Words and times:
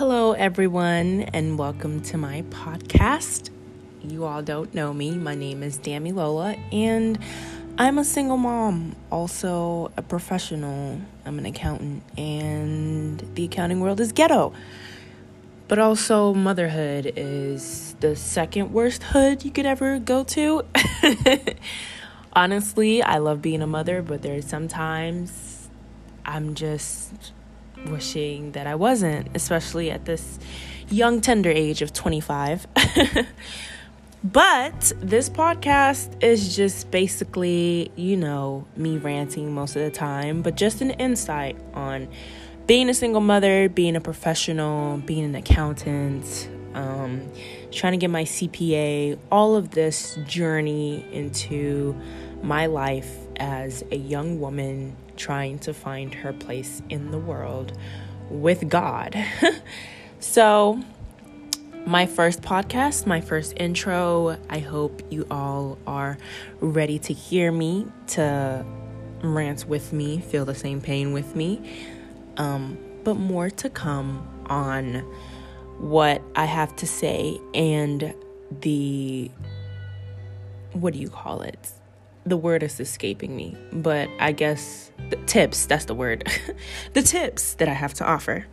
Hello, 0.00 0.32
everyone, 0.32 1.24
and 1.34 1.58
welcome 1.58 2.00
to 2.00 2.16
my 2.16 2.40
podcast. 2.48 3.50
You 4.02 4.24
all 4.24 4.40
don't 4.40 4.72
know 4.72 4.94
me. 4.94 5.10
My 5.10 5.34
name 5.34 5.62
is 5.62 5.78
Damilola, 5.78 6.58
and 6.72 7.18
I'm 7.76 7.98
a 7.98 8.04
single 8.06 8.38
mom, 8.38 8.96
also 9.12 9.92
a 9.98 10.02
professional. 10.02 10.98
I'm 11.26 11.38
an 11.38 11.44
accountant, 11.44 12.02
and 12.16 13.22
the 13.34 13.44
accounting 13.44 13.80
world 13.80 14.00
is 14.00 14.12
ghetto. 14.12 14.54
But 15.68 15.78
also, 15.78 16.32
motherhood 16.32 17.12
is 17.14 17.94
the 18.00 18.16
second 18.16 18.72
worst 18.72 19.02
hood 19.02 19.44
you 19.44 19.50
could 19.50 19.66
ever 19.66 19.98
go 19.98 20.24
to. 20.24 20.64
Honestly, 22.32 23.02
I 23.02 23.18
love 23.18 23.42
being 23.42 23.60
a 23.60 23.66
mother, 23.66 24.00
but 24.00 24.22
there's 24.22 24.46
sometimes 24.46 25.68
I'm 26.24 26.54
just 26.54 27.32
wishing 27.86 28.52
that 28.52 28.66
I 28.66 28.74
wasn't, 28.74 29.28
especially 29.34 29.90
at 29.90 30.04
this 30.04 30.38
young, 30.90 31.20
tender 31.20 31.50
age 31.50 31.82
of 31.82 31.92
25. 31.92 32.66
but 34.24 34.92
this 35.00 35.30
podcast 35.30 36.22
is 36.22 36.54
just 36.54 36.90
basically, 36.90 37.90
you 37.96 38.16
know, 38.16 38.66
me 38.76 38.98
ranting 38.98 39.52
most 39.54 39.76
of 39.76 39.82
the 39.82 39.90
time, 39.90 40.42
but 40.42 40.56
just 40.56 40.80
an 40.80 40.90
insight 40.92 41.56
on 41.74 42.08
being 42.66 42.88
a 42.88 42.94
single 42.94 43.20
mother, 43.20 43.68
being 43.68 43.96
a 43.96 44.00
professional, 44.00 44.98
being 44.98 45.24
an 45.24 45.34
accountant, 45.34 46.48
um, 46.74 47.30
trying 47.70 47.92
to 47.92 47.98
get 47.98 48.10
my 48.10 48.24
CPA, 48.24 49.18
all 49.30 49.56
of 49.56 49.70
this 49.70 50.16
journey 50.26 51.04
into 51.12 51.98
my 52.42 52.66
life 52.66 53.10
as 53.36 53.84
a 53.90 53.96
young 53.96 54.40
woman 54.40 54.96
trying 55.16 55.58
to 55.60 55.74
find 55.74 56.14
her 56.14 56.32
place 56.32 56.82
in 56.88 57.10
the 57.10 57.18
world 57.18 57.76
with 58.28 58.68
God. 58.68 59.16
so, 60.20 60.82
my 61.86 62.06
first 62.06 62.42
podcast, 62.42 63.06
my 63.06 63.20
first 63.20 63.54
intro. 63.56 64.38
I 64.48 64.58
hope 64.58 65.02
you 65.10 65.26
all 65.30 65.78
are 65.86 66.18
ready 66.60 66.98
to 67.00 67.12
hear 67.12 67.50
me, 67.50 67.86
to 68.08 68.64
rant 69.22 69.66
with 69.66 69.92
me, 69.92 70.20
feel 70.20 70.44
the 70.44 70.54
same 70.54 70.80
pain 70.80 71.12
with 71.12 71.34
me. 71.34 71.60
Um, 72.36 72.78
but 73.04 73.14
more 73.14 73.50
to 73.50 73.70
come 73.70 74.26
on 74.46 75.04
what 75.80 76.22
I 76.36 76.44
have 76.44 76.74
to 76.76 76.86
say 76.86 77.40
and 77.54 78.14
the 78.60 79.30
what 80.72 80.92
do 80.92 81.00
you 81.00 81.08
call 81.08 81.42
it? 81.42 81.72
the 82.26 82.36
word 82.36 82.62
is 82.62 82.78
escaping 82.80 83.34
me, 83.34 83.56
but 83.72 84.08
I 84.18 84.32
guess 84.32 84.90
the 85.10 85.16
tips, 85.26 85.66
that's 85.66 85.86
the 85.86 85.94
word. 85.94 86.28
the 86.92 87.02
tips 87.02 87.54
that 87.54 87.68
I 87.68 87.72
have 87.72 87.94
to 87.94 88.06
offer. 88.06 88.46